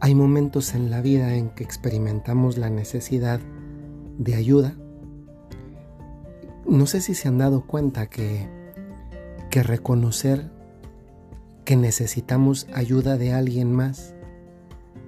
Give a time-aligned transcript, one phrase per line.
[0.00, 3.38] Hay momentos en la vida en que experimentamos la necesidad
[4.18, 4.74] de ayuda.
[6.66, 8.48] No sé si se han dado cuenta que,
[9.50, 10.50] que reconocer
[11.66, 14.14] que necesitamos ayuda de alguien más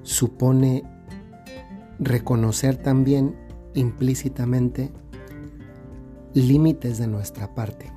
[0.03, 0.85] supone
[1.99, 3.35] reconocer también
[3.75, 4.93] implícitamente
[6.35, 7.91] límites de nuestra parte.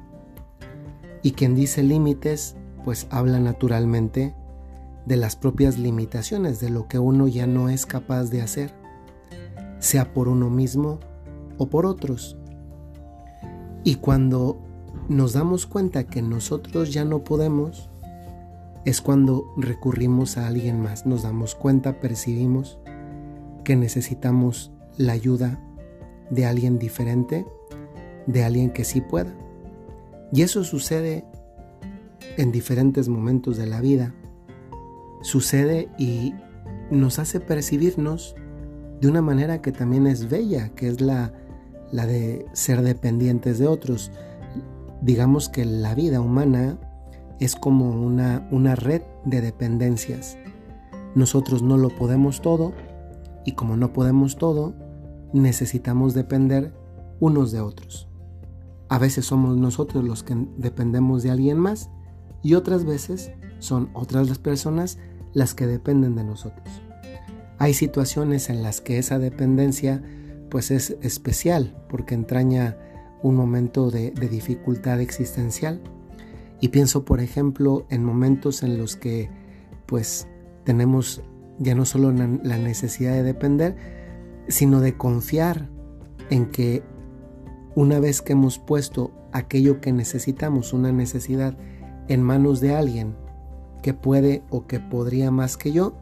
[1.21, 4.34] Y quien dice límites, pues habla naturalmente
[5.05, 8.73] de las propias limitaciones, de lo que uno ya no es capaz de hacer,
[9.80, 11.00] sea por uno mismo
[11.58, 12.38] o por otros.
[13.84, 14.59] Y cuando
[15.08, 17.90] nos damos cuenta que nosotros ya no podemos,
[18.86, 22.80] es cuando recurrimos a alguien más, nos damos cuenta, percibimos
[23.64, 25.59] que necesitamos la ayuda
[26.30, 27.45] de alguien diferente,
[28.28, 29.34] de alguien que sí pueda.
[30.31, 31.26] Y eso sucede
[32.38, 34.14] en diferentes momentos de la vida.
[35.26, 36.36] Sucede y
[36.92, 38.36] nos hace percibirnos
[39.02, 41.34] de una manera que también es bella, que es la,
[41.92, 44.12] la de ser dependientes de otros.
[45.02, 46.78] Digamos que la vida humana
[47.40, 50.38] es como una, una red de dependencias.
[51.16, 52.73] Nosotros no lo podemos todo
[53.46, 54.76] y como no podemos todo,
[55.34, 56.72] necesitamos depender
[57.20, 58.08] unos de otros.
[58.90, 61.90] A veces somos nosotros los que dependemos de alguien más
[62.44, 65.00] y otras veces son otras las personas
[65.36, 66.81] las que dependen de nosotros.
[67.59, 70.02] Hay situaciones en las que esa dependencia
[70.50, 72.78] pues es especial porque entraña
[73.22, 75.81] un momento de, de dificultad existencial
[76.59, 79.30] y pienso, por ejemplo, en momentos en los que
[79.86, 80.28] pues
[80.63, 81.22] tenemos
[81.59, 83.75] ya no solo la necesidad de depender,
[84.47, 85.69] sino de confiar
[86.30, 86.83] en que
[87.75, 91.58] una vez que hemos puesto aquello que necesitamos, una necesidad,
[92.08, 93.16] en manos de alguien
[93.86, 95.94] que puede o que podría más que yo,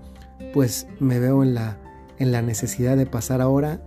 [0.53, 1.77] pues me veo en la,
[2.17, 3.81] en la necesidad de pasar ahora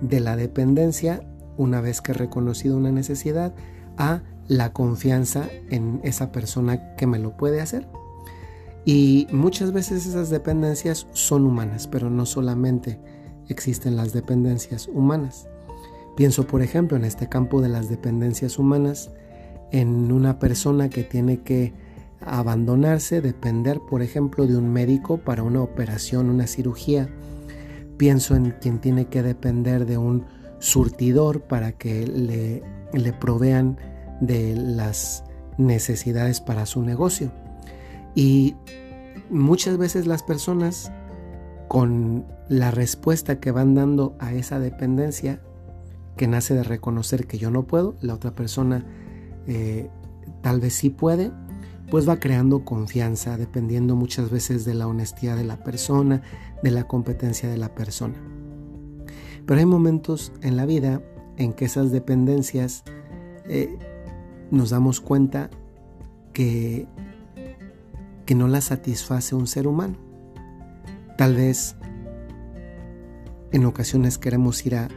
[0.00, 1.22] de la dependencia,
[1.58, 3.54] una vez que he reconocido una necesidad,
[3.98, 7.86] a la confianza en esa persona que me lo puede hacer.
[8.86, 12.98] Y muchas veces esas dependencias son humanas, pero no solamente
[13.50, 15.46] existen las dependencias humanas.
[16.16, 19.10] Pienso, por ejemplo, en este campo de las dependencias humanas,
[19.72, 21.81] en una persona que tiene que
[22.24, 27.08] abandonarse, depender, por ejemplo, de un médico para una operación, una cirugía.
[27.96, 30.24] Pienso en quien tiene que depender de un
[30.58, 32.62] surtidor para que le,
[32.92, 33.78] le provean
[34.20, 35.24] de las
[35.58, 37.32] necesidades para su negocio.
[38.14, 38.54] Y
[39.30, 40.92] muchas veces las personas
[41.68, 45.40] con la respuesta que van dando a esa dependencia,
[46.16, 48.84] que nace de reconocer que yo no puedo, la otra persona
[49.46, 49.88] eh,
[50.42, 51.32] tal vez sí puede,
[51.90, 56.22] pues va creando confianza, dependiendo muchas veces de la honestidad de la persona,
[56.62, 58.14] de la competencia de la persona.
[59.46, 61.02] Pero hay momentos en la vida
[61.36, 62.84] en que esas dependencias
[63.48, 63.76] eh,
[64.50, 65.50] nos damos cuenta
[66.32, 66.86] que,
[68.24, 69.96] que no la satisface un ser humano.
[71.18, 71.76] Tal vez
[73.50, 74.88] en ocasiones queremos ir a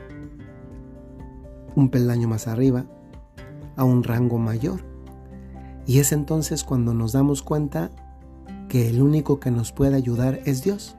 [1.75, 2.85] un peldaño más arriba,
[3.75, 4.94] a un rango mayor.
[5.85, 7.91] Y es entonces cuando nos damos cuenta
[8.69, 10.95] que el único que nos puede ayudar es Dios.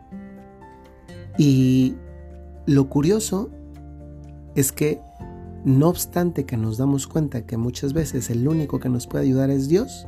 [1.39, 1.97] Y
[2.67, 3.51] lo curioso
[4.55, 5.01] es que
[5.65, 9.51] no obstante que nos damos cuenta que muchas veces el único que nos puede ayudar
[9.51, 10.07] es Dios,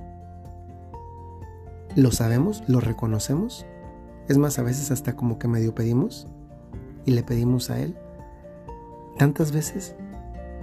[1.97, 3.66] lo sabemos, lo reconocemos.
[4.28, 6.28] Es más, a veces hasta como que medio pedimos
[7.05, 7.97] y le pedimos a Él.
[9.19, 9.97] Tantas veces,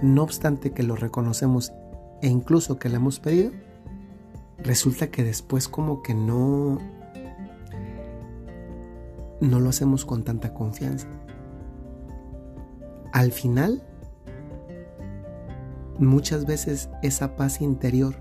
[0.00, 1.72] no obstante que lo reconocemos
[2.22, 3.50] e incluso que le hemos pedido,
[4.58, 6.78] resulta que después como que no
[9.40, 11.08] no lo hacemos con tanta confianza.
[13.12, 13.82] Al final
[15.98, 18.16] Muchas veces esa paz interior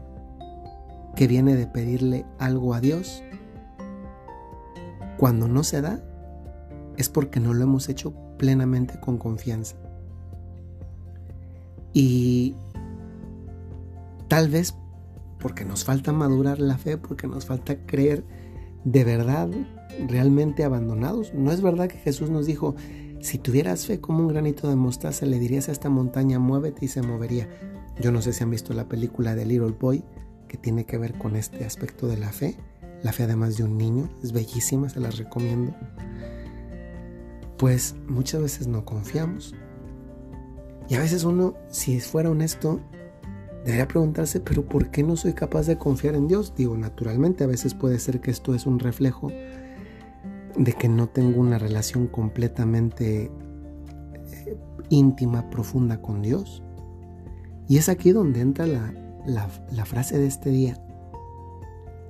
[1.15, 3.21] que viene de pedirle algo a Dios,
[5.17, 6.01] cuando no se da,
[6.95, 9.75] es porque no lo hemos hecho plenamente con confianza.
[11.91, 12.55] Y
[14.29, 14.75] tal vez
[15.45, 18.23] porque nos falta madurar la fe, porque nos falta creer
[18.83, 19.47] de verdad,
[20.07, 21.35] realmente abandonados.
[21.35, 22.73] No es verdad que Jesús nos dijo,
[23.21, 26.87] si tuvieras fe como un granito de mostaza, le dirías a esta montaña, muévete y
[26.87, 27.47] se movería.
[28.01, 30.03] Yo no sé si han visto la película de Little Boy,
[30.47, 32.57] que tiene que ver con este aspecto de la fe.
[33.03, 35.75] La fe además de un niño, es bellísima, se la recomiendo.
[37.59, 39.53] Pues muchas veces no confiamos.
[40.89, 42.81] Y a veces uno, si fuera honesto,
[43.65, 46.53] debería preguntarse, pero ¿por qué no soy capaz de confiar en Dios?
[46.55, 49.31] Digo, naturalmente, a veces puede ser que esto es un reflejo
[50.55, 54.57] de que no tengo una relación completamente eh,
[54.89, 56.61] íntima, profunda con Dios.
[57.67, 58.93] Y es aquí donde entra la,
[59.25, 60.77] la frase de este día,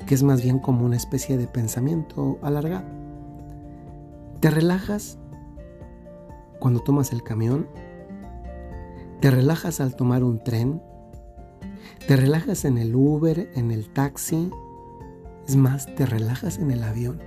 [0.05, 2.83] que es más bien como una especie de pensamiento alargado.
[4.41, 5.17] Te relajas
[6.59, 7.65] cuando tomas el camión,
[9.21, 10.81] te relajas al tomar un tren,
[12.07, 14.51] te relajas en el Uber, en el taxi,
[15.47, 17.19] es más, te relajas en el avión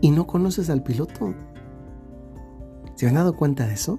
[0.00, 1.34] y no conoces al piloto.
[2.94, 3.98] ¿Se han dado cuenta de eso?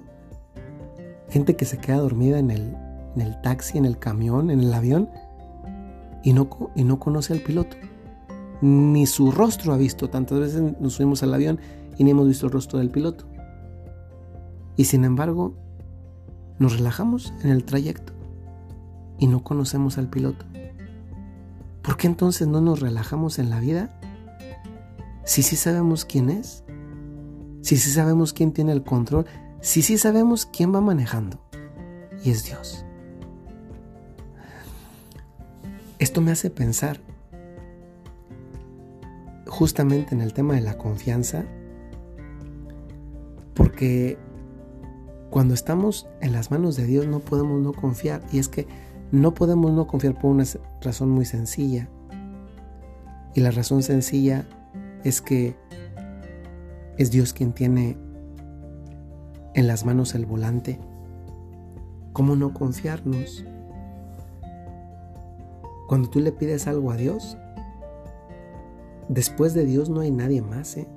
[1.28, 2.76] Gente que se queda dormida en el,
[3.16, 5.08] en el taxi, en el camión, en el avión
[6.22, 7.76] y no, y no conoce al piloto.
[8.60, 10.08] Ni su rostro ha visto.
[10.08, 11.58] Tantas veces nos subimos al avión
[11.98, 13.24] y ni hemos visto el rostro del piloto.
[14.76, 15.54] Y sin embargo,
[16.58, 18.12] nos relajamos en el trayecto
[19.22, 20.44] y no conocemos al piloto.
[21.80, 23.96] ¿Por qué entonces no nos relajamos en la vida?
[25.24, 26.64] Si sí sabemos quién es,
[27.60, 29.26] si sí sabemos quién tiene el control,
[29.60, 31.38] si sí sabemos quién va manejando,
[32.24, 32.84] y es Dios.
[36.00, 36.98] Esto me hace pensar
[39.46, 41.44] justamente en el tema de la confianza,
[43.54, 44.18] porque
[45.30, 48.66] cuando estamos en las manos de Dios no podemos no confiar, y es que
[49.12, 50.44] no podemos no confiar por una
[50.80, 51.88] razón muy sencilla.
[53.34, 54.46] Y la razón sencilla
[55.04, 55.54] es que
[56.96, 57.96] es Dios quien tiene
[59.54, 60.80] en las manos el volante.
[62.14, 63.44] ¿Cómo no confiarnos?
[65.88, 67.36] Cuando tú le pides algo a Dios,
[69.10, 70.76] después de Dios no hay nadie más.
[70.78, 70.88] ¿eh?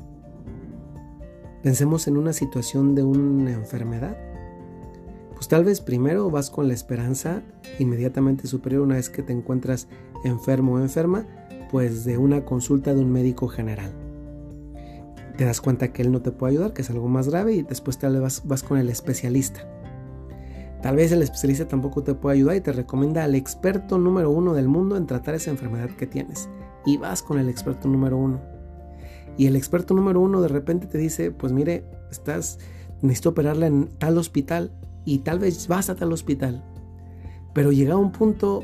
[1.63, 4.17] Pensemos en una situación de una enfermedad.
[5.35, 7.43] Pues tal vez primero vas con la esperanza
[7.77, 9.87] inmediatamente superior una vez que te encuentras
[10.23, 11.27] enfermo o enferma,
[11.71, 13.93] pues de una consulta de un médico general.
[15.37, 17.63] Te das cuenta que él no te puede ayudar, que es algo más grave y
[17.63, 19.69] después tal vez vas, con el especialista.
[20.81, 24.53] Tal vez el especialista tampoco te puede ayudar y te recomienda al experto número uno
[24.53, 26.47] del mundo en tratar esa enfermedad que tienes.
[26.85, 28.39] Y vas con el experto número uno.
[29.35, 32.59] Y el experto número uno de repente te dice, pues mire, estás,
[33.01, 34.71] necesito operarla en tal hospital
[35.05, 36.63] y tal vez vas a tal hospital.
[37.53, 38.63] Pero llega un punto,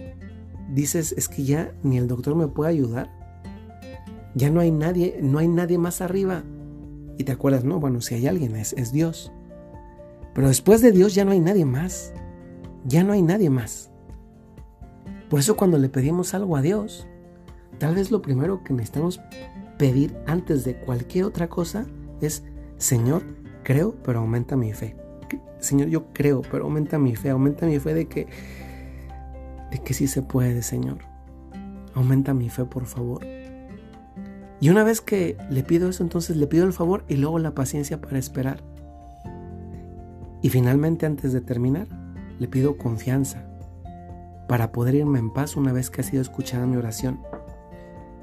[0.74, 3.10] dices, es que ya ni el doctor me puede ayudar.
[4.36, 6.44] Ya no hay nadie, no hay nadie más arriba.
[7.18, 9.32] Y te acuerdas, no, bueno, si hay alguien, es, es Dios.
[10.34, 12.14] Pero después de Dios ya no hay nadie más.
[12.86, 13.92] Ya no hay nadie más.
[15.30, 17.08] Por eso cuando le pedimos algo a Dios,
[17.78, 19.22] tal vez lo primero que necesitamos
[19.78, 21.86] pedir antes de cualquier otra cosa
[22.20, 22.44] es,
[22.78, 23.24] Señor,
[23.64, 25.01] creo, pero aumenta mi fe.
[25.60, 28.28] Señor, yo creo, pero aumenta mi fe, aumenta mi fe de que,
[29.72, 31.00] de que sí se puede, Señor.
[31.94, 33.26] Aumenta mi fe, por favor.
[34.60, 37.56] Y una vez que le pido eso, entonces le pido el favor y luego la
[37.56, 38.64] paciencia para esperar.
[40.42, 41.88] Y finalmente, antes de terminar,
[42.40, 43.46] le pido confianza
[44.48, 47.22] para poder irme en paz una vez que ha sido escuchada mi oración.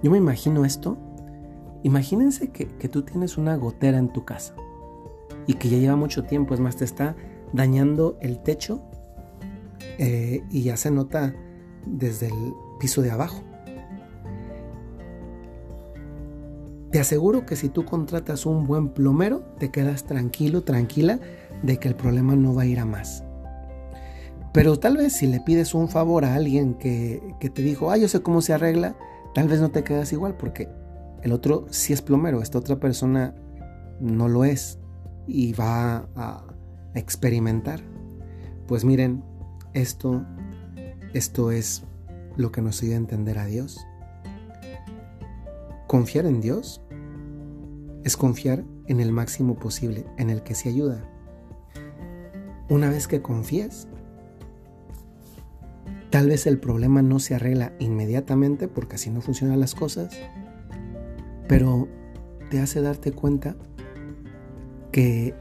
[0.02, 0.98] Yo me imagino esto.
[1.82, 4.54] Imagínense que, que tú tienes una gotera en tu casa
[5.48, 7.16] y que ya lleva mucho tiempo, es más, te está
[7.54, 8.82] dañando el techo
[9.98, 11.34] eh, y ya se nota
[11.86, 13.42] desde el piso de abajo.
[16.92, 21.18] Te aseguro que si tú contratas un buen plomero, te quedas tranquilo, tranquila
[21.62, 23.24] de que el problema no va a ir a más.
[24.52, 27.96] Pero tal vez si le pides un favor a alguien que, que te dijo, ah,
[27.96, 28.96] yo sé cómo se arregla,
[29.34, 30.68] tal vez no te quedas igual porque
[31.22, 33.34] el otro sí es plomero, esta otra persona
[33.98, 34.78] no lo es
[35.28, 36.42] y va a
[36.94, 37.80] experimentar.
[38.66, 39.22] Pues miren,
[39.74, 40.24] esto,
[41.12, 41.84] esto es
[42.36, 43.86] lo que nos ayuda a entender a Dios.
[45.86, 46.82] Confiar en Dios
[48.04, 51.04] es confiar en el máximo posible, en el que se ayuda.
[52.70, 53.88] Una vez que confíes,
[56.10, 60.14] tal vez el problema no se arregla inmediatamente porque así no funcionan las cosas,
[61.48, 61.88] pero
[62.50, 63.56] te hace darte cuenta
[64.98, 65.32] que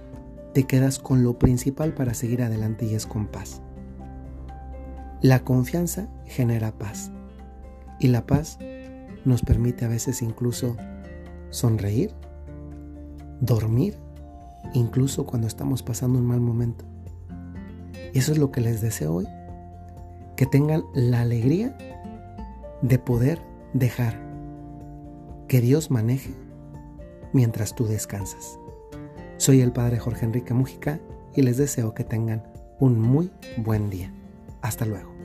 [0.54, 3.64] te quedas con lo principal para seguir adelante y es con paz.
[5.24, 7.12] La confianza genera paz
[8.00, 8.60] y la paz
[9.26, 10.78] nos permite a veces incluso
[11.50, 12.14] sonreír,
[13.42, 13.98] dormir,
[14.76, 16.86] incluso cuando estamos pasando un mal momento.
[18.14, 19.28] Y eso es lo que les deseo hoy,
[20.36, 21.76] que tengan la alegría
[22.84, 23.42] de poder
[23.74, 24.22] dejar
[25.48, 26.36] que Dios maneje
[27.34, 28.60] mientras tú descansas.
[29.38, 31.00] Soy el Padre Jorge Enrique Mújica
[31.36, 32.44] y les deseo que tengan
[32.80, 34.12] un muy buen día.
[34.62, 35.17] Hasta luego.